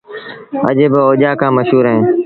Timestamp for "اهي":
1.89-2.01